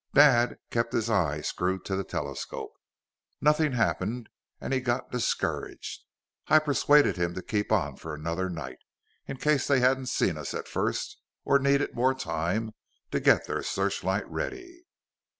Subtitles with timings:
[0.15, 2.73] Dad kept his eye screwed to the telescope.
[3.39, 6.01] Nothing happened and he got discouraged.
[6.47, 8.79] I persuaded him to keep on for another night,
[9.27, 12.71] in case they hadn't seen us at first; or needed more time
[13.11, 14.87] to get their searchlight ready.